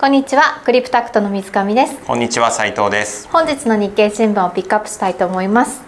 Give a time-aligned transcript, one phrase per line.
[0.00, 1.98] こんにちはクリプタクトの水上です。
[2.06, 3.28] こんにちは斉藤です。
[3.30, 5.82] 本日の日経新聞をピックアップしたいと思います。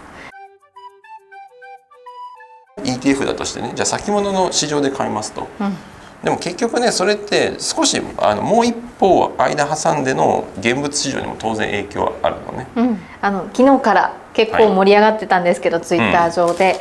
[2.83, 5.77] ETF だとしてねじゃあ先物の市場で買いますと、うん。
[6.25, 12.67] でも結局ねそれって少しあのもう一方間挟んでの現物市場にも当然影響はあるのね。
[12.75, 16.75] うん、あの昨日から結構盛り上がってたんですけど、ツイッター上で、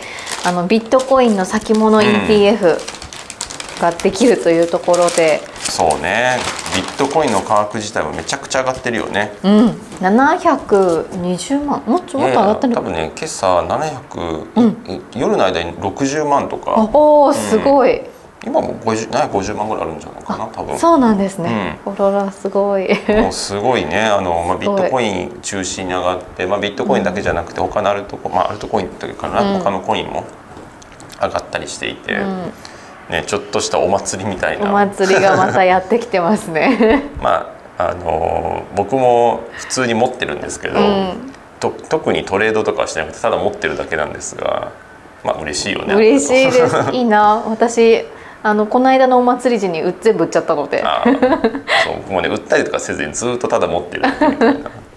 [0.44, 2.78] あのビットコインの先物 ETF
[3.80, 6.38] ができるというところで、そうね
[6.74, 9.32] ビットコインの価格自体はめちゃくちゃ上がってるよね。
[9.42, 9.68] うん、
[10.00, 11.82] 720万。
[11.86, 16.88] もっともっと上がってる多分ね今朝700、夜の間に60万とか。
[16.92, 18.02] おおすごい、
[18.44, 20.78] 今も50 750万ぐらいあるんじゃないかな多分。
[20.78, 22.88] そうなんですね、オロラすごい。
[23.08, 24.02] もうすごいね。
[24.02, 29.58] あの、まあ、ビットコイン中心に上がって、まあ、ビットコインだけじゃなくて他のアルトコ、まあ、アルトコインというかな、うん。
[29.58, 30.24] 他のコインも
[31.20, 32.52] 上がったりしていて、ん
[33.10, 37.10] ね、ちょっとしたお祭りみたいおな祭りがまたやってきてますね。
[37.20, 41.32] まああの僕も普通に持ってるんですけど、うん。
[41.58, 44.72] と特にトレードとかはしなくてただ持ってるだけなんですが
[45.24, 45.94] まあ嬉しいよね。
[45.94, 46.76] 嬉しいです。
[46.92, 47.42] いいな。
[47.46, 48.04] 私
[48.42, 50.84] あのこの間のお祭り時にう全部売っちゃったので。
[51.84, 54.46] そう僕もね売ったりとかせずにずっとただ持ってるみたいな。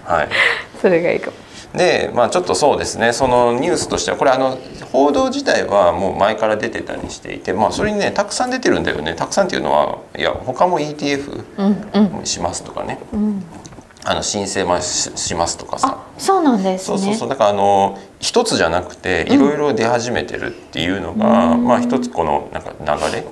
[0.05, 0.29] はい。
[0.81, 1.37] それがいいかも
[1.75, 3.13] でまあちょっとそうですね。
[3.13, 4.57] そのニュースとしてはこれあの
[4.91, 9.15] 報道自体はもう前から出てたりしていてまあそれにねたくさん出てるんだよね。
[9.15, 12.25] たくさんっていうのはいや他も ETF うんうん。
[12.25, 12.99] しますとかね。
[13.11, 13.43] うん。
[14.05, 15.97] あの申請もししますとかさ。
[15.97, 16.77] あそうなんですね。
[16.77, 17.29] そうそうそう。
[17.29, 23.25] だからあの一つじゃなくていろいろ出始めてるっていうのが、まあ一つこのなんか流れ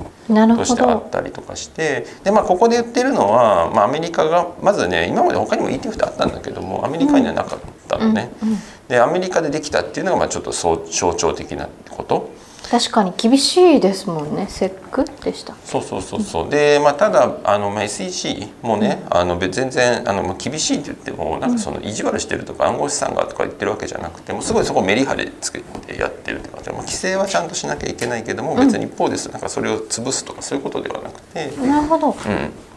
[0.56, 2.06] としてあどったりとかして。
[2.24, 8.32] で、まあ、ここで言ってるのは、まあ、アメリカがまずね今まで他にも ETF ってあったんだけどもアメリカにはなかったのね。
[8.42, 8.58] うんうん。
[8.88, 10.78] でアメリカでできたっていうのがまあちょっと象
[11.14, 12.30] 徴的なこと。
[12.70, 14.48] 確かに厳しいですもんね。
[14.48, 15.56] セックでした。
[15.66, 16.50] そうそうそうそう。
[16.50, 29.30] で、まあ、ただあの、まあ、SEC もね、あの別全然あの、まあ、厳しいって言ってもなんかその意地悪してるとか暗号資産がとか言ってるわけじゃなくてもうすごいそこメリハリつけてやってるって感じ、まあ、規制はちゃんとしなきゃいけないけども別に一方です。
[29.30, 31.52] なんかそれを潰すとかそういうことではなくて。
[31.58, 32.12] なるほど。
[32.12, 32.16] うん、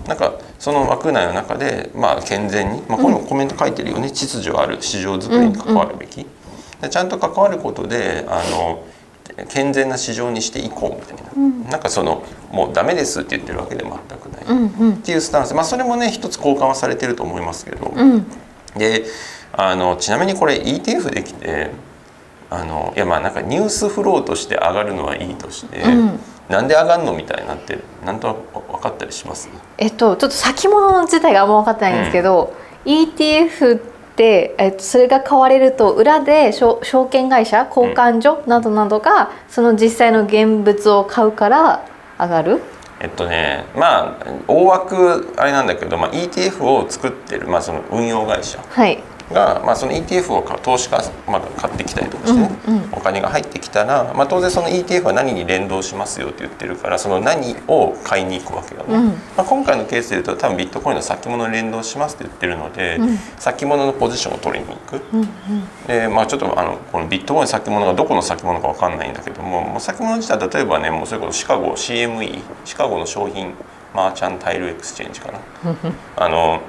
[0.06, 4.82] なんかその枠内の中で、まあ、健全に、まあ、ここにもコメント書いてるよね、秩序ある。
[4.82, 6.26] 市場づくりに関わるべき、
[6.80, 8.84] でちゃんと関わることであの
[9.48, 14.94] 健全な市場にしていこうみたいな、なんかそのもうダメですって言ってるわけで全くない、うんうん。
[14.94, 18.26] っていうスタンス、まあ、それもね一つ交換はされてると思いますけど、うん。
[18.76, 19.04] で
[19.52, 21.70] あのちなみにこれ ETF できて
[22.50, 29.48] あのいやまあなんかニュースフローとして上がるのはいいとして、うんなんで上がるのみたいなってなんとなく分かったりします？
[29.78, 32.52] えっとちょっと先物自体があんま分かってないんですけど、
[32.84, 33.80] ETF っ
[34.14, 41.86] て、えっと、それが買われると裏で証証券会社交換所などなどがその実際の現物を買うから
[42.18, 42.60] 上がる？
[43.00, 48.62] えっとねまあ大枠あれなんだけど、まあ、ETF を作ってる、まあ、その運用会社。
[48.68, 52.92] はいが、まあ、その ETF をか投資家まだ買ってきたりとかしてね、うんうん。
[52.92, 59.08] お金が入ってきたら、まあ、当然その ETF は何に連動しますよって言ってるからその何を買いに行くわけよね、うん。
[59.08, 63.16] まあ、今回のケースで言うと多分ビットコインの先物に連動しますって言ってるので、うん。
[63.38, 65.02] 先物のポジションを取りに行く。
[65.12, 65.28] うんうん。
[65.86, 73.54] でまあ、ちょっとあのこのビットコイン先物がどこの先物かわかんないんだけどももう先物自体は例えばねもうそれこそシカゴ CME シカゴの商品
[73.94, 75.38] マーカンタイルエクスチェンジかな。
[76.16, 76.60] あの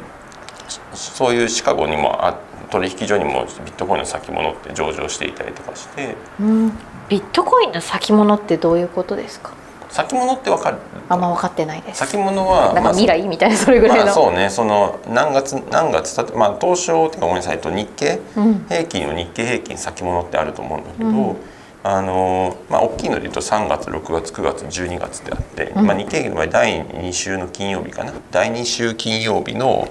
[0.94, 2.40] そそういうシカゴにもあ
[2.72, 6.16] 取引所にもビットコインの先物って上場していたりとかして。
[6.40, 6.72] うん。
[7.08, 9.54] ビットコインの先物ってどういうことですか？
[9.90, 10.78] 先物ってわかる。
[11.08, 12.00] あんま分かってないです。
[12.00, 14.50] 先物はなんか未来みたいなそれぐらいの、まあ、そうね。
[14.50, 18.20] その何月何月たとまあ東証っていうかごめんなさいと日経？
[18.36, 18.66] うん。
[18.68, 21.36] 平均の日経平均先物ってあると思うんだけど、うん。
[21.84, 25.86] あのまあ大きいので言うと3月6月9月12月ってあって、うん。
[25.86, 28.12] まあ、日経平均の場合第2週の金曜日かな。
[28.32, 29.88] 第2週金曜日の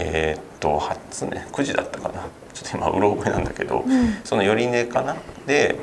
[0.00, 2.14] えーっと初ね9時だったかな。
[2.54, 4.18] ちょっと今うろ覚えなんだけど、ん。
[4.24, 5.16] その寄値かな？
[5.46, 5.76] で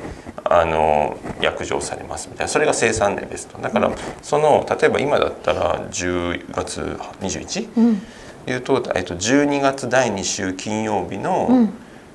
[0.44, 2.48] あの約定されますみたいな。
[2.48, 3.58] それが生産年ですと。
[3.58, 3.90] だから
[4.22, 6.80] その例えば今だったら10月
[7.20, 7.68] 21?
[7.76, 8.02] うん。
[8.48, 11.72] いうと、えっと、12月第2週金曜日うのん。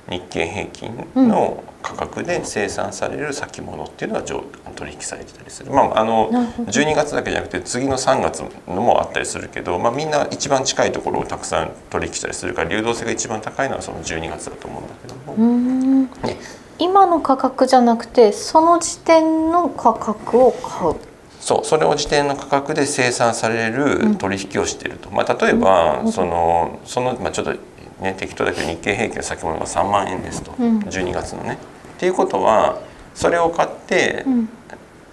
[0.08, 4.42] 日経平均の価格で生産される先物っていうのが上
[4.76, 6.70] 取引されてたりする、まあ、あのなるほど。
[6.70, 16.04] 12月だけじゃなくて次の3月のもあったりするけど、まあ、みんな一番近いところをたくさん取引したりするから流動性が一番高いのはその12月だと思うんだけども、うん。
[16.04, 16.38] ね。
[16.78, 20.94] 今の価格じゃなくてその時点の価格を買う。
[21.40, 27.52] そうそれを時点の価格で生産される取引をしていると、まあ、例えば、そのその、まあ、ちょっと、
[28.00, 30.78] ね、適当だけど日経平均の先物が3万円ですと、うん。
[30.78, 31.58] 12月のね。
[32.02, 32.80] っていうことは
[33.14, 34.48] それを買って、うん。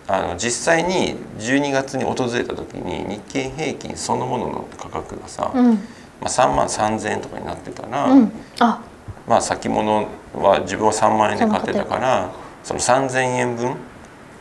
[0.07, 5.73] あの実際に12月に訪れた時に日経平均そのものの価格がさ、うん。
[5.75, 5.81] ま
[6.23, 8.31] あ、3万3,000円とかになってたら、うん。
[8.59, 8.81] あ。
[9.27, 12.31] まあ先物は自分は3万円で買ってたから
[12.63, 13.75] その3,000円分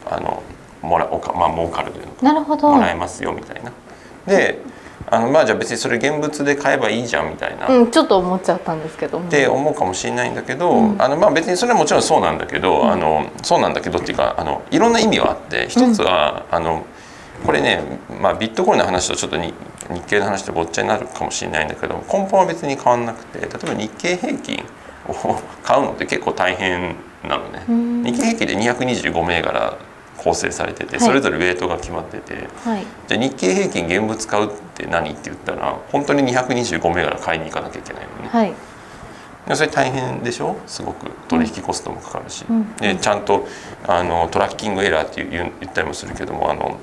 [0.07, 0.43] あの
[0.81, 2.73] もらおかまあ儲かるというのかなるほど。
[2.73, 3.71] もらえますよみたいな。
[4.27, 4.59] で
[5.11, 7.69] あのまあじゃあ別にそれ現物で買えばいいじゃんみたいな。
[7.69, 9.27] うんちょっと思っちゃったんですけども。
[9.27, 11.03] って思うかもしれないんだけど、うん。
[11.03, 12.93] あのまあ別にそれはもちろんそうなんだけど、うん。
[12.93, 16.85] あのそうなんだけどっていうかあのいろんな意味はあって一つは、あの
[17.45, 17.83] これね、
[18.21, 19.55] まあ、ビットコインの話とちょっとに
[19.91, 24.65] 日経の話とごっちゃになるかもしれないんだけど根本は別に変わんなくて例えば日経平均
[25.09, 26.97] を買うのって結構大変
[27.27, 27.65] なのね。
[27.69, 28.03] うん。
[28.05, 29.77] 日経平均で225銘柄
[30.19, 31.07] 構成されててはい。
[31.07, 32.85] それぞれウェイトが決まってて、はい。
[33.07, 38.29] じゃあ日経平均現物買うって何って言ったら本当に225銘柄買いに行かなきゃいけないのね。
[38.29, 38.55] はい。
[39.49, 40.57] でそれ大変でしょ？
[40.67, 41.11] すごく。
[41.27, 42.77] 取引コストもかかるし、うん。
[42.77, 43.47] でちゃんと
[43.87, 46.79] あのトラッキングエラーって言ったりもするけどもあの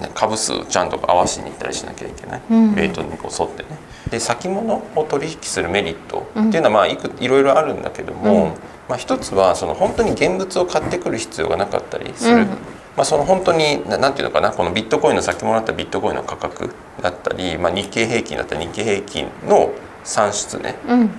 [0.00, 2.72] ね株数ちゃんと合わせに行ったりしなきゃいけない、うん。
[2.72, 3.68] ウェイトにこう沿ってね。
[4.10, 8.52] で先物を取引するメリットっていうのはまあいくいろいろあるんだけども、うん。
[8.88, 12.48] まあ、一つはその本当に現物を買ってくる必要がなかったりする、うん
[12.96, 16.70] まあ、その本当にななんていうのかなこのビットコインの先物だったらビットコインの価格
[17.00, 19.70] だったり、まあ、日経平均だったら日経平均の
[20.04, 21.10] 算出ねうん。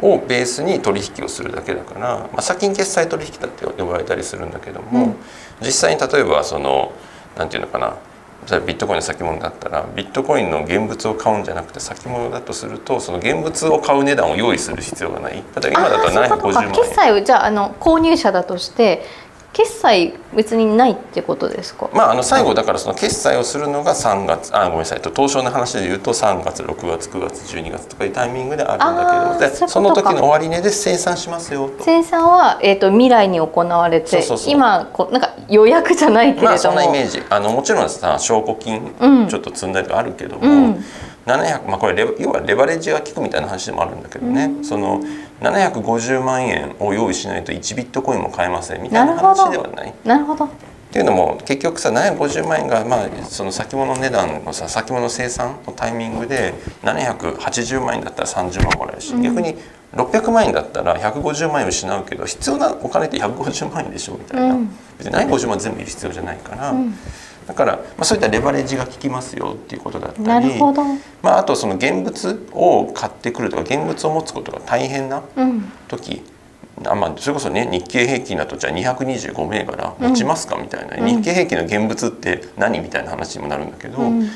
[0.00, 5.16] をベースに取引をするだけだから、まあ、先金決済取引だって呼ばれたりするんだけども、うん。
[5.60, 6.92] 実際に例えばその
[7.36, 7.96] なんていうのかな
[8.64, 15.32] ビットコインの先物だったらビットコインの現物を買うんじゃなくて先物だとするとその現物を買う値段を用意する必要がない。
[15.34, 16.70] 例えば今だと750万か。
[16.70, 16.94] 決円。
[16.94, 19.04] 済をじゃああの購入者だとして
[19.52, 21.90] 決済別にないってことですか？
[21.92, 25.00] まあ、あの最後だからその決済をするのが3月あごめんなさい。
[25.00, 28.96] と東証の話で言うと3月6月9月12月とかいうタイミングであるん
[29.40, 31.82] だけどでその時の終値で生産しますよと。
[31.82, 37.22] 生産は、えー、と未来に行われて今こうなんか予約じゃないけれども、まあそんなイメージ。
[37.28, 39.28] あのもちろんさ証拠金うん。
[39.28, 40.84] ちょっと積んだりとかあるけども、うん。
[41.26, 45.02] 700まあこれレ要はレバレッジが効くみたいな話でもあるんだけどね、その
[45.40, 49.94] 750万円を用意しないと1ビットコインも買えませんみたいな話ではない。
[50.04, 50.44] なるほど。
[50.44, 50.50] っ
[50.90, 59.56] ていうのも結局さ750万円がまあその先物値段のさ先物生産のタイミングで780万円だったら30万もらえるし、逆に
[59.94, 64.70] 600万円だったら150万円失うけど必要なお金って150万円でしょみたいな、うん。
[64.96, 66.94] 別に750万全部いる必要じゃないから、ん
[67.48, 70.60] だから、まあ、そういったレバレッジが効きますよっていうことだったり
[71.22, 75.72] まあ、あとその現物を買ってくるとか現物を持つことが大変なうん。
[75.88, 76.22] 時
[76.84, 81.06] あまあ、それこそね日経平均だとじゃあ225銘柄持ちますかみたいな、うん。
[81.06, 84.28] 日経平均の現物って何みたいな話にもなるんだけど、うん。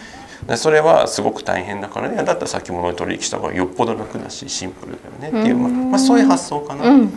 [0.46, 2.16] でそれはすごく大変だからね。
[2.16, 6.88] だったら先物で取引した方がよっぽど楽だしシンプルだよねっていう、まあ、そういう発想かな。
[6.88, 7.12] うん。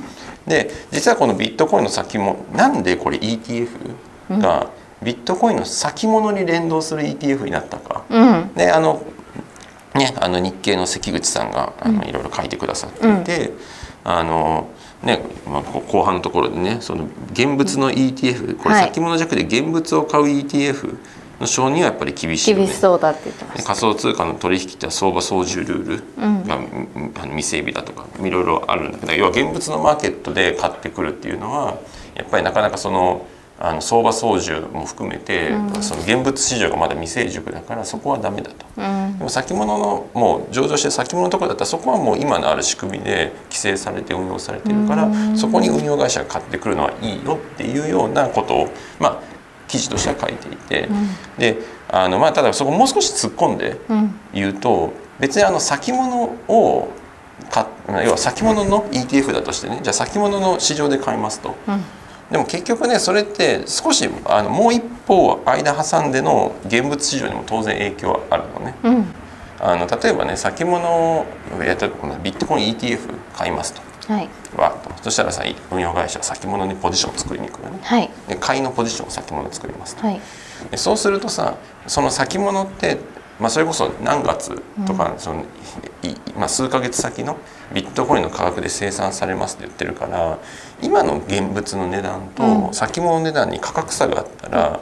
[0.46, 3.68] で実はこのビットコインの先もなんでこれ ETF
[4.42, 4.70] が
[5.06, 8.04] ビットコインの先物に連動する ETF になったか。
[8.10, 8.54] うん。
[8.56, 9.06] であの
[9.94, 13.54] ねあの日経の関口さんがあのいろいろ書いてくださっていて、
[14.04, 14.68] あの
[15.04, 18.84] ねまあ、後半のところでねその現物の ETF これはい。
[18.86, 20.98] 先物弱で現物を買う ETF
[21.40, 22.66] の承認はやっぱり厳しいよね。
[22.66, 26.66] 厳しそうだって言ってまし仮想通貨の取引って相場操縦ルールが、うん。
[27.30, 31.78] 未整備だとかいろいろあるんだけど要は現物のマーケットで買ってくるっていうのは
[32.16, 33.26] やっぱりなかなかその
[33.58, 38.66] あの相場操縦も含めて、その現物市場がまだ未成熟だからそこはダメだと。
[38.78, 39.18] うん。
[39.18, 48.68] でも先物のもう上場してる先物のところだったらそこはもう今のある仕組みで規制されて運用されてるからそこに運用会社が買ってくるのはいいよっていうようなことを
[49.00, 49.20] まあ
[49.70, 50.90] 記事としては書いていて、
[51.38, 51.58] で
[51.90, 54.20] あのまあただそこもう少し突っ込んでうん。
[54.34, 56.90] 言うと別にあの先物を
[57.50, 57.68] か
[58.04, 61.56] 要は先物の ETF だとしてねじゃあ先物の市場で買いますと。
[62.30, 68.76] うんでも結局ねそれって少しあのもう一歩間挟んでの現物市場にも当然影響はあるのね。
[68.84, 69.06] うん。
[69.60, 71.26] あの例えばね先物を
[71.64, 73.82] やったこのビットコイン ETF 買いますと。
[74.12, 74.30] はい。
[74.58, 77.80] わそしたらさ運用会社は先物にポジションを作りに行くよね。
[77.82, 78.10] はい。
[78.28, 80.06] で買いのポジションを先物を作りますと。
[80.06, 80.22] はい。
[80.72, 81.56] でそうするとさ
[81.88, 82.98] その先物って、
[83.40, 85.46] まあ、それこそ何月とか、その
[86.38, 87.38] まあ、数ヶ月先の
[87.74, 90.38] ビットコインの価格で生産されますって言ってるから
[90.82, 92.68] 今の現物の値段うん。
[92.68, 94.80] と先物の値段に価格差があったら、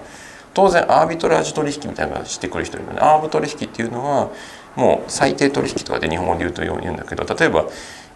[0.54, 4.30] 当然アービトラージュ取引みたいなのをしてくる人いるのでアーブ取引っていうのは
[4.76, 7.66] もう最低取引とかで日本語で言うとように言うんだけど例えば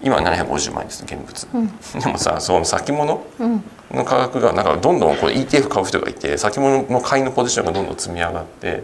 [0.01, 1.67] 今750万円です現物、うん。
[1.99, 3.63] でもさその先物うん。
[3.91, 8.83] の価格がなんかどんどんこれ ETF 買う人がいて先物の買いのポジションがどんどん積み上がって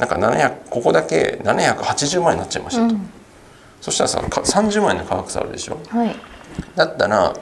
[0.00, 3.08] なんか700ここだけ780万円になっちゃいましたと、うん。
[3.82, 5.78] そしたらさか30万円の価格差あるでしょ？
[5.88, 6.16] はい。
[6.74, 7.34] だったら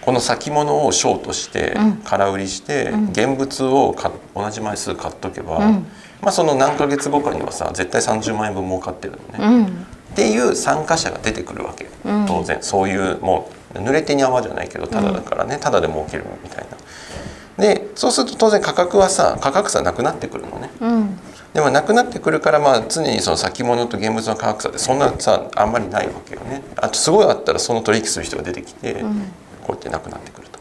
[0.00, 1.96] この先物をショートしてうん。
[1.98, 3.08] 空売りしてうん。
[3.10, 5.86] 現物を買っ同じ枚数買っとけば、うん。
[6.22, 9.66] まあ、その何ヶ月後かにはさ絶対30万円分儲かってるのね、うん。
[9.66, 9.68] っ
[10.16, 11.86] ていう参加者が出てくるわけ。
[12.06, 12.24] うん。
[12.26, 12.62] 当然。
[12.62, 17.62] そういうもう濡れてに泡じゃないけどただだからねただで儲けるみたいな。
[17.62, 20.70] でそうすると当然価格はさ価格差なくなってくるのね。
[20.80, 21.15] うん
[21.56, 26.62] でもなくなってくるからまあ常にその先物と現物の価格差ってそんなさあんまりないわけよね。
[26.76, 29.22] あとすごいあったらその取引する人が出てきて、うん。
[29.62, 30.60] こうやってなくなってくると。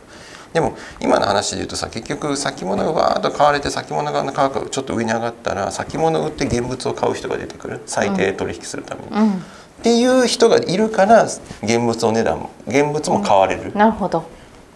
[0.54, 7.82] でも今の話で言うとさ結局先物がわーっと買われて先物側の価格がちょっと上に上がったら先物を売って現物を買う人が出てくる。
[7.86, 9.10] 最低取引するために。
[9.10, 9.34] うん。
[9.34, 9.38] っ
[9.84, 14.24] ていう人がいるから現物の値段も現物も買われる、っなるほど。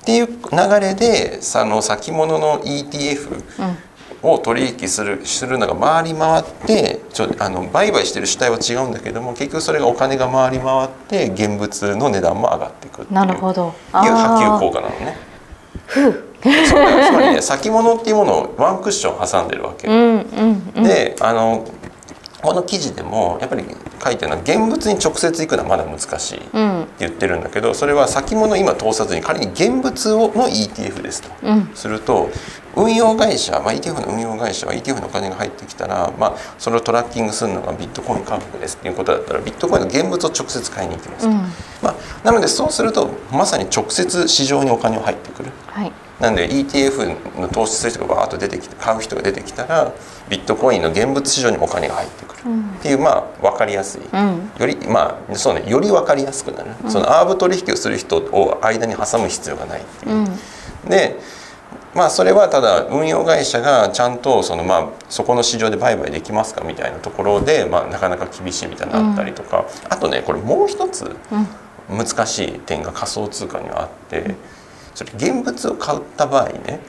[0.04, 3.78] ていう流れでその先物の ETF うん
[4.22, 15.18] を取引するするのが回り回ってちょあの売買してる主体は違うんだけども結局それがお金が回り回って現物の値段も上がっていくっていうなるほどいう波及効果なのね。
[15.88, 19.88] そうだつまりね 先物っていうものをワンクッション挟んでるわけ。
[19.88, 21.66] うんうんうんであの
[22.42, 23.66] この記事でもやっぱり
[24.04, 26.88] 書いてるのは現物に直接行くのはまだ難しいってうん。
[27.00, 31.30] 言ってるんだけどそれは先物今通さずに仮に現物をの ETF ですと。
[31.44, 31.72] うん。
[31.76, 32.30] すると
[32.76, 41.38] 運用会社、まあ、ETF の運用会社は ETF のお金が入ってきたら、まあ、それをトラッキングするのがビットコイン価格ですっていうことだったらビットコインの現物を直接買いに行きますと、うん。
[41.38, 45.52] まあ、なのでそうするとまさに直接市場にお金を入ってくる。
[45.68, 45.92] はい。
[46.20, 49.94] なんで ETF の投資する人がバーッと出てきて買う人が出てきたら
[50.30, 54.52] ビットコインの現物市場にお金が入ってくるうんっていうまあ分かりやすいうん。
[54.60, 60.16] よりまあそうねより分かりやすくなる、そのアーブ取引をする人を間に挟む必要がないっていう。
[60.16, 60.26] うん。
[60.90, 61.20] で
[61.96, 71.48] まあそれはただ運用会社がちゃんとそのまあそこの市場で売買できますかみたいなところで、まあ、なかなか厳しいみたいなのあったりとか、あとねこれもう一つうん。
[71.90, 74.36] 難しい点が仮想通貨にはあって
[74.94, 76.80] それ現物を買った場合ね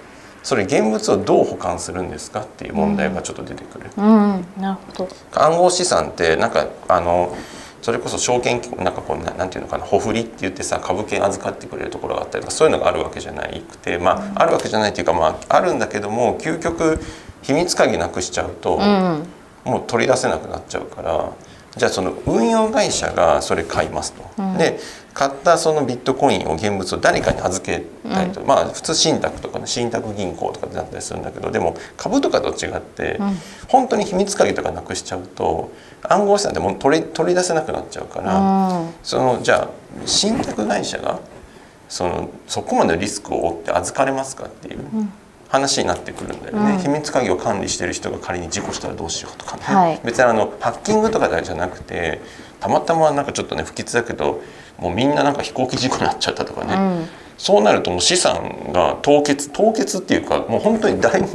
[0.42, 3.90] それ現物をどう保管するんですかっていう問題がちょっと出てくる。
[3.97, 5.09] うんなるほど。
[5.32, 7.37] 暗号資産ってなんかあの
[7.82, 17.00] それこそ証券なんかこうななんていうのかな保振りって言ってさ株券預かってくれるところがあったりとかそういうのがあるわけじゃないくてまああるわけじゃないっていうかまああるんだけども究極
[17.42, 19.26] 秘密鍵なくしちゃうと、うん。
[19.64, 21.32] もう取り出せなくなっちゃうから
[21.76, 24.42] じゃあその運用会社がそれ買いますと。
[24.42, 24.58] うん。
[24.58, 24.78] で
[25.12, 33.36] 買ったそのビットコインを現物を誰かに預けたりと、まあ普通信託とかね信託銀行とかだったりするんだけどでも株とかと違って、うん。
[33.68, 35.72] 本当に秘密鍵とかなくしちゃうと
[36.02, 38.94] 暗号資産ってもう取り取り出せなくなっちゃうから、うん。
[39.02, 39.68] そのじゃあ
[40.06, 41.20] 信託会社が
[41.88, 45.12] そのそこまでリスクを負って預かれますかっていううん
[45.50, 46.78] 話になってくるんだよね、うん。
[46.78, 50.00] 秘密鍵を管理してる人が仮に事故したらどうしようとかね、はい。
[50.04, 52.21] 別にあのハッキングとかじゃなくて
[52.61, 54.40] たまたまなんかちょっとね不吉だけど
[54.78, 57.09] もうみんななんか飛行機事故になっちゃったとかね、うん。
[57.37, 61.28] そうなるともう資産が凍結凍結っていうかもう本当に誰も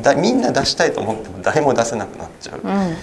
[0.00, 2.60] だみんな出したいと思っても誰も出せなくなっちゃう。
[2.62, 2.92] うん。
[2.92, 2.94] っ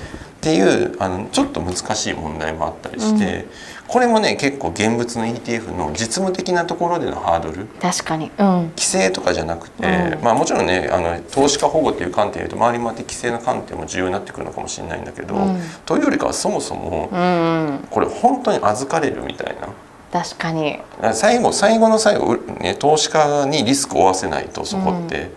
[0.41, 3.46] ていうあのちょっと難しい問題もあったりして、
[3.93, 7.67] これもね結構現物の ETF の実務的なところでのハードル。
[7.79, 8.31] 確かに。
[8.39, 8.69] うん。
[8.69, 10.23] 規制とかじゃなくて、うん。
[10.23, 15.62] まあもちろんねあの投資家保護っていう観点で言うと回り回って規制の観点も重要になってくるのかもしれないんだけど、うん。
[15.85, 17.88] というよりかはそもそもうんうん。
[17.91, 19.69] これ本当に預かれるみたいな。
[20.12, 20.79] 確かに。
[21.13, 25.29] 最後最後の最後、うね、投資家にリスクを負わせないとそこって、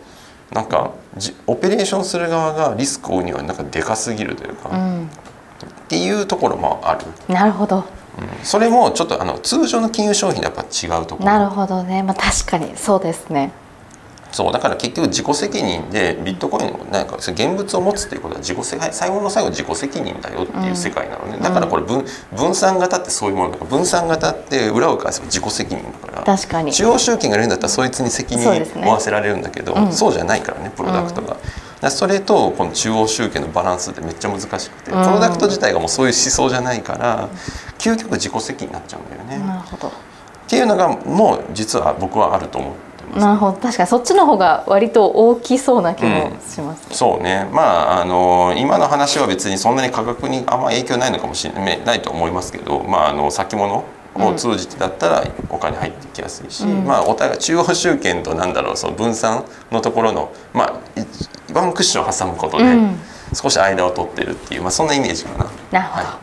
[0.51, 5.11] なんかじオペレーションする側がリスクを負うにはなんかでかすぎるというか、っうん。
[5.89, 7.85] ていうところもある、なるほど
[8.19, 11.27] うんそれもちょっとあの通常の金融商品とやっぱ違うところ。
[11.27, 12.03] なるほどね。
[12.03, 12.77] まあ確かに。
[12.77, 13.53] そうですね。
[14.33, 14.53] そう。
[14.53, 21.43] だから結局自己責任でビットコインもなんか現物を持つっていうことは自己責最後の最後自己責任だよっていう世界なのね、ん。
[21.43, 22.05] だからこれ分
[22.37, 26.23] 分散型ってそういうものだから分散型って裏を返せば自己責任だから。
[26.25, 26.73] 確かに。
[26.73, 31.29] 中央集権がいるんだったらそいつに責任を負わせられるんだけどそう,、うんじゃないからねプロダクトが。
[31.29, 31.41] だか
[31.83, 35.05] らそれとこの中央集権のバランスってめっちゃ難しくて、うん。
[35.05, 37.29] プロダクト自体がもうそういう思想じゃないから
[37.87, 39.39] 究極自己責任になっちゃうんだよね。
[39.47, 39.89] なるほど。
[39.89, 39.93] っ
[40.49, 43.21] ていうのがもう実は僕はあると思ってます。
[43.21, 43.59] なるほど。
[43.59, 47.49] 確かにそっちの方が割と大きそうな気もします、そうね。
[47.53, 47.63] ま
[47.99, 56.85] ああの今の話は別にそんなに価格にあんま影響ないのかもしれないないと思いますけど、まあ、あの先物を通じてだったらお金入ってきやすいし、うん。
[56.85, 61.07] まあ、お互い中央集権となんだろうその分散のところの、まあ、い
[61.53, 62.99] ワンクッションを挟むことでうん。
[63.35, 65.51] 少し間を取ってるっていう、まあ、そんなイメージかな。
[65.73, 66.21] なるほど、は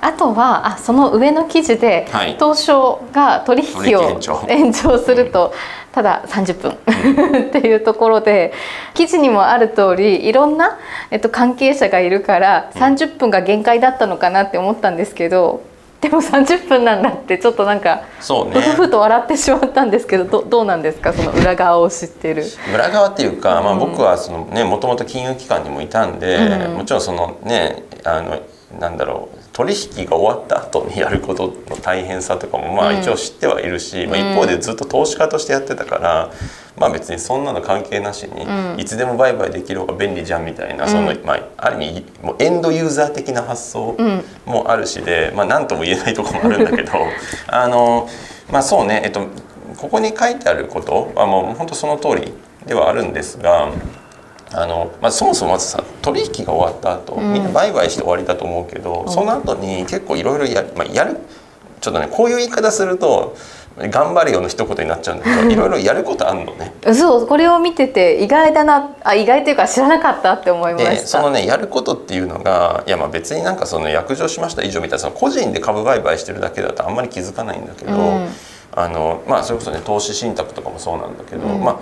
[0.00, 2.34] あとはあその上の記事で、はい。
[2.34, 4.98] 東証が取引を延長。
[4.98, 5.52] すると、
[5.92, 6.72] ただ30分
[7.48, 8.52] っていうところで
[8.94, 10.78] 記事にもある通りいろんな、
[11.10, 15.62] えっと、関係者がいるから30分が限界だったのかなって思ったんですけど
[16.02, 18.60] でも30分なんだってちょっとなんかそうね。
[18.60, 21.14] ふふふと笑ってしまったんですけどどどうなんですか？
[21.14, 22.44] その裏側を知ってる。
[22.74, 26.74] 裏側っていうか、まあ、うん僕はそのねもともと金融機関にもいたんで、うん。
[26.74, 28.38] もちろんそのねあの
[28.78, 33.00] なんだろう取引が終わった後にやることの大変さとかもまあうん。
[33.00, 34.32] 一応知ってはいるし、まあ、うん。
[34.32, 36.30] 一方でずっと投資家としてやってたから、
[36.76, 38.78] まあ別にそんなの関係なしに、うん。
[38.78, 40.90] いつでも売買できる方が便利じゃんみたいな、うん。
[40.90, 44.22] そのまあ、ある意味もうエンドユーザー的な発想うん。
[44.44, 46.92] もあるしで、まあ、何とも言えないところもあるんだけど
[47.48, 48.10] あの
[48.50, 49.26] まあそうね、えっと、
[49.78, 52.34] ここに書いてあることはもう本当その通り
[52.66, 53.70] ではあるんですが
[54.52, 61.18] あの、まあ、そもそもまずさ取引が終わった後、うんみんな売買して終わりだと思うけど、んその後に結構いろいろやる,、まあ、やる
[61.80, 63.36] ちょっとねこういう言い方すると
[63.78, 66.72] 頑張れよの一言になっちゃうんだけど いろいろやることあるのね。
[66.94, 71.06] そうこれを見てて意外だなあ意外というか知らなかったって思いまでした。
[71.06, 78.28] そのねやることっていうのがいやまあ別になんかその約定しました以上みたいなその個人で株売買してるだけだとあんまり気づかないんだけど、うん
[78.78, 81.76] あのまあそれこそね投資信託とかもそうなんだけど、うんまあ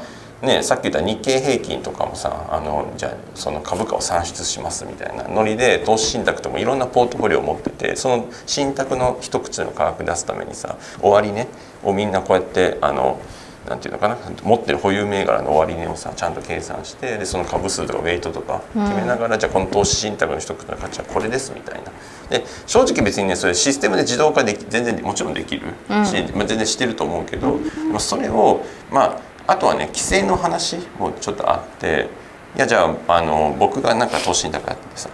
[0.45, 11.49] ねさっき言った日経平均とかもさあのじゃあその株価を算出しますみたいなノリで投資信託ともいろんなポートフォリオを持っててその信託の一口の価格出すためにさ終値
[11.83, 13.21] をみんなこうやってあの
[13.69, 21.91] なんていうのかな持ってる保有銘柄の終値をさちゃんと計算してでその株数とかウェイトとか決めながら、じゃあこの投資信託の一口の価値はこれですみたいな。
[22.29, 25.69] で正直別にねそれシステムで自動化でき全然もちろんできる
[26.05, 27.59] し、まあ、全然してると思うけど、
[27.91, 32.09] まあ、それをまああとはね規制の話もちょっとあって
[32.57, 35.11] いやじゃああの僕がなんか投資信託やっててさ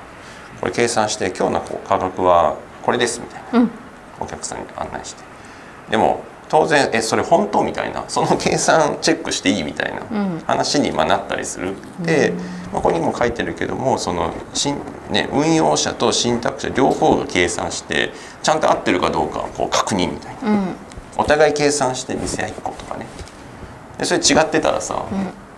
[0.61, 3.59] これ計算して今日の価格はこれですみたいな。
[3.61, 3.71] うん。
[4.21, 5.23] お客さんに案内して。
[5.91, 10.39] でも当然えそれ本当みたいなその計算チェックしていいみたいなうん。
[10.47, 12.35] 話にまあなったりするで、
[12.73, 14.77] まあ、ここにも書いてるけどもその信、
[15.11, 20.51] ね、運用者と信託者両方が計算してちゃんと合ってるかどうかをこう確認みたいな。
[20.51, 20.77] うん。
[21.17, 23.07] お互い計算して見せ合いっことかね
[24.01, 25.05] でそれ違ってたらさ、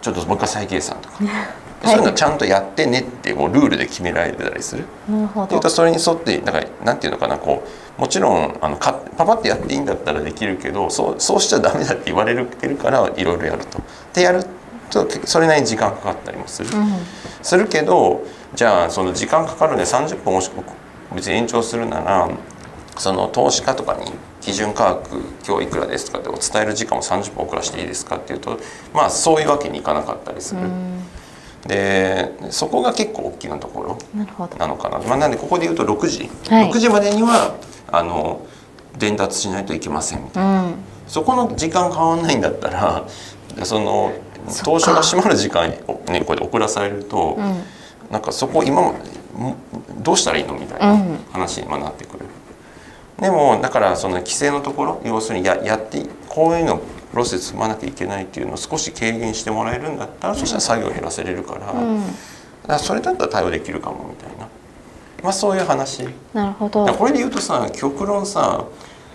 [0.02, 4.84] ちょっともう一回再計算とか、でそういうのちゃんとやってねってもうルールで決められてたりする。
[5.08, 5.70] なるほどっていうと。
[5.70, 7.62] それに沿ってなんかなんていうのかなこ
[7.96, 13.80] うもちろんあのかパパってやっていいんだったらできるけどそうそうしちゃダメだって言われるてるからいろいろやると。
[14.12, 14.44] でやる
[14.90, 16.76] とそれなりに時間かかったりもする。
[16.76, 16.96] うん
[17.42, 18.24] するけど
[18.54, 20.50] じゃあその時間かかるんで30分もし
[21.14, 22.28] 別に延長するなら
[22.96, 28.58] その投資家とかに基準価格今日いくらですとかって伝える時間も30分遅らせていいですかっていうと
[28.92, 30.60] まあそういうわけにいかなかったりする。
[31.66, 33.98] でそこが結構大きなところ。
[34.58, 36.70] なのかな、まあ、なんでここで言うと6時、はい。
[36.70, 37.54] 6時までには
[37.90, 38.44] あの
[38.98, 40.74] 伝達しないといけませんみたいな、うん。
[41.06, 43.04] そこの時間変わんないんだったら
[43.62, 44.12] その
[44.48, 44.70] そっか。
[44.70, 45.76] 東証が閉まる時間に、
[46.12, 47.62] ね、これで遅らされると、うん。
[48.10, 48.92] なんかそこ今
[49.98, 51.18] どうしたらいいのみたいなうん。
[51.30, 52.26] 話にまあなってくる。
[53.22, 56.78] でもだからその規制のところ要するにややってこういうの
[57.12, 62.06] プロセス踏まなきゃいけないっていうのを少し軽減してもらえるんだったらそしたら作業減らせれるから,、うん。
[62.06, 62.12] だか
[62.66, 64.48] らそれだったら対応できるかもみたいな、
[65.22, 66.08] まあ、そういう話。
[66.34, 66.84] なるほど。
[66.86, 68.64] これで言うとさ極論さ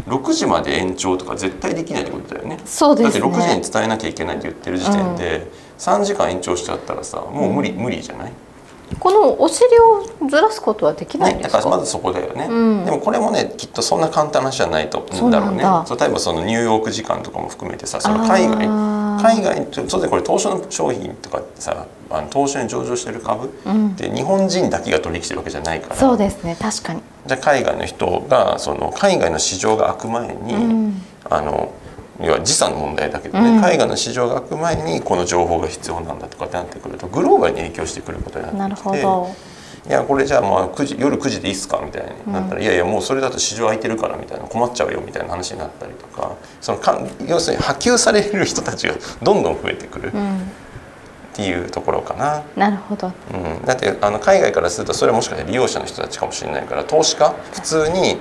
[0.08, 2.60] 6時まで延長とか絶対できないってことだよね。
[2.66, 3.20] そうですね。
[3.20, 5.48] だって6時に伝えなきゃいけないって言ってる時点で、
[5.80, 8.32] 3時間延長しちゃったらさもう無理、無理じゃない？
[9.00, 12.86] このお尻をずらすことはできないんね、ですか、だからまずそこだよね、うん。
[12.86, 15.40] でもこれもねきっとそんな簡単な話じゃないとそうだ。
[15.40, 15.64] ろうね。
[15.86, 18.68] そう例えばそのニューヨーク時間とかも含めてさその海外。
[19.18, 23.90] 海外当然これ東証の商品とかさあの東証に上場してる株うん。
[23.90, 25.96] って日本人だけが取引してるわけじゃないから。
[25.96, 27.02] そうですね確かに。
[27.26, 31.02] じゃあ海外の人がその海外の市場が開く前に、うん。
[31.30, 31.72] あの
[32.20, 33.62] 要は時差の問題だけどね、うん。
[33.62, 39.36] 海外の市場が開く前にこの情報が必要なんだとかってなってくるとグローバルに影響してくることになってきてほど。
[39.88, 50.52] いやこれじゃあまあ9時夜9時でいいっすかみたいになったら、いやいやもうそれだと市場空いてるからみたいな困っちゃうよみたいな話になったりとかそのかん要するに波及される人たちがどんどん増えてくるっうん。
[51.34, 52.44] ていうところかな。
[52.56, 53.14] なるほど。
[53.32, 57.30] うん、だってあの海外からするとそれはもしかしたら利用者の人たちかもしれないから投資家？
[57.54, 58.18] 普通に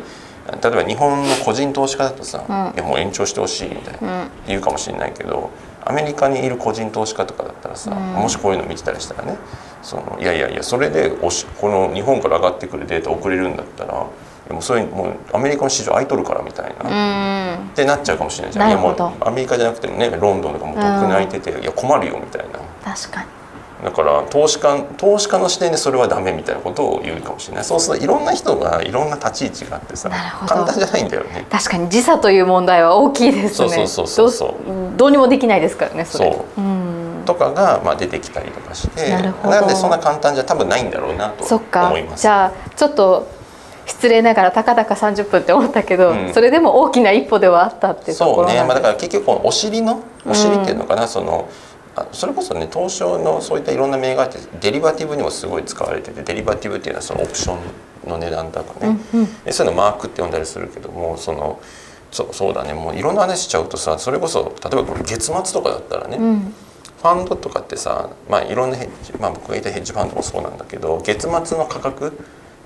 [0.63, 2.55] 例えば日本の個人投資家だとさ「うん。
[2.75, 4.31] いやもう延長してほしい」みたいな、うん。
[4.47, 5.51] 言うかもしれないけど
[5.85, 7.99] アメリカにいる個人投資家とかだったらさ、うん。
[8.23, 9.37] もしこういうの見てたりしたらね
[9.83, 14.05] そのいやいやいやそれでおしこの日本から上がってくるデータ送れるんだったら
[14.49, 16.89] でもそれもうアメリカの市場空いとるからみたいな。
[16.89, 17.67] うん。
[17.69, 18.69] ってなっちゃうかもしれないじゃん。
[18.69, 22.61] いやもうアメリカじゃなくてもねロンドンとかもとっくに空いてて、いや困るよみたいな。
[22.95, 23.27] 確かに
[23.85, 27.65] だから投資家投資家の視点でそれはダメみたいなことを言うかもしれない。
[27.65, 30.11] そうするといろんな人がいろんな立ち位置があってさ
[30.47, 31.47] 簡単じゃないんだよね。
[31.51, 33.69] 確かに時差という問題は大きいですね。
[33.69, 36.33] そうそうそうそうどうにもできないですからねそれ。
[36.33, 36.61] そう。
[36.61, 37.23] うん。
[37.27, 39.65] とかがまあ出てきたりとかしてなるほど。
[39.65, 42.23] んでそんな簡単じゃ多分ないんだろうなと思います。
[42.23, 43.29] じゃあちょっと
[43.85, 46.35] 失礼ながらたかだか30分って思ったけど、うん。
[46.35, 51.76] それでも大きな一歩ではあったっていうとそうね、ころなんまあ、だから結局このお尻のお尻っていうのかな、そのあ
[52.13, 57.55] それこそね東証のそういったいろんな銘柄ってデリバティブにもすごい使われててデリバティブっていうのはそのオプショ
[58.07, 58.99] ンの値段とかね、
[59.45, 61.61] でそういうのマークって呼んだりするけどもその
[62.13, 62.73] そそうだね。
[62.73, 66.55] もういろんな話しちゃうとさそれこそ例えばこれ月末とかだったらね、うん。
[66.99, 72.19] ファンドとかってさ、まあ、いろんなヘッジ、まあ、僕がいたヘッジファンドもそうなんだけど月末の価格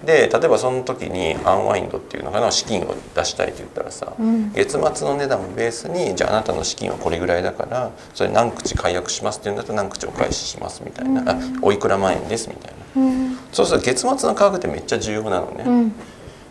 [0.05, 4.53] で例えばその時にアンワインドっていうのかな資金を出したいって言ったらさ、うん。
[4.53, 13.03] 月末の値段をベースにじゃああなたの資金はこれぐらいだからそれ何口解約しますっていうんだったら何口お返ししますみたいな、あおいくら万円ですみたいな。
[13.03, 13.39] うん。
[13.53, 15.65] そうすると月末の価格ってめっちゃ重要なのね。
[15.67, 15.95] うん。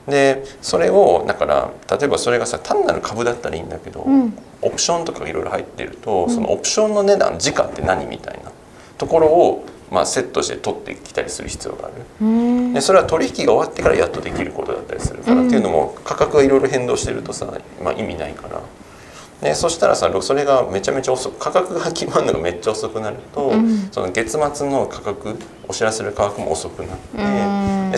[0.07, 4.37] でそれをだから例えばそれがさ単なる株だったらいいんだけど、うん。
[4.61, 8.51] オプションとかがいろいろ入ってると、そのオプションの値段時価って何みたいな
[8.97, 11.93] ところを、まあ、セットして取ってきたりする必要がある。
[12.21, 17.51] うんでそれは取引が終わってからやっとできることだったりするから、っていうのも価格がいろいろ変動してるとさ、
[17.83, 18.61] まあ、意味ないから。
[19.41, 27.17] でそしたらさそれがめちゃめちゃ遅く価格が決まるのがめっちゃ遅くなると、んその月末の価格お知らせる価格も遅くなって、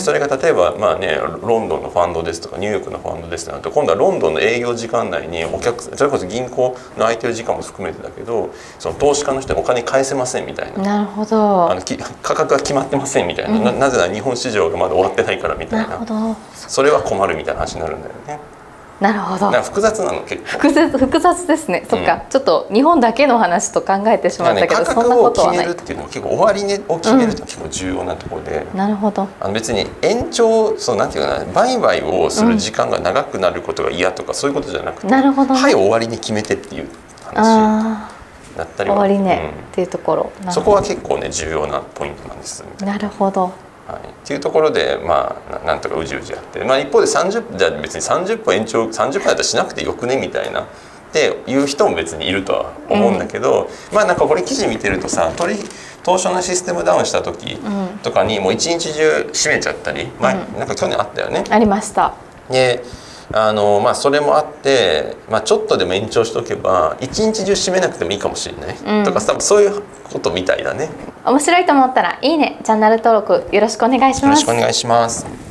[0.02, 10.84] それが例えばまあねロンドンのファンドですとかニューヨークのファンドですとなると今度はロンドンの営業時間内にお客それこそ銀行の空いてる時間も含めてだけどその投資家の人にお金返せませんみたいな。
[10.84, 11.72] なるほど。
[11.72, 15.84] あのき価格が決まってませんみたいな、ななぜなら日本市場がまだ終わってないからみたな。
[15.84, 16.36] いるなほど。
[16.56, 18.61] それは困るみたいな話になるんだよね
[19.02, 19.52] なるほど。
[19.64, 20.48] 複雑なの結構。
[20.48, 22.22] 複雑複雑ですね、そっか。
[22.30, 25.58] ちょっと日本だけの話と考えてしまったけど、ね、価そんな格をことはない。
[25.58, 35.60] 決めるっていうのは結構終値を決めるって結構重要なところで、なるほどあの別に延長そうなんていうかな売買をする時間が長くなることが嫌とか、そういうことじゃなくてなるほどね。
[35.60, 36.88] はい終わりに決めてっていう
[37.26, 38.08] 話
[38.56, 38.98] だったりは。
[38.98, 39.62] 終わりね、うん。
[39.62, 40.32] っていうところ。
[40.52, 42.64] そこは結構ね重要なポイントなんです。
[42.82, 43.52] なるほど
[43.91, 50.67] はい、っていうところでまあななんとかうじうじやって、まあ、一方で30じゃあ別に30分延長30分だったらしなくてよくねみたいな。
[51.12, 55.60] っていう人も別にいるとは思うんだけど、まあなんかこれ記事見てるとさ取り
[56.04, 57.58] 当初のシステムダウンした時
[58.01, 61.43] とかにもう一日中閉めちゃったり、前なんか去年あったよね。
[61.49, 62.13] ありました。
[62.49, 62.86] で
[63.34, 70.89] あのまあそれもあって、まあ、ちょっとでも延長しておけば一日中閉めなくてもいいかもしれない、うんとか多分そういうことみたいだね。
[71.24, 75.51] 面白いと思ったらいいねチャンネル登録よろしくお願いしますよろしくお願いします。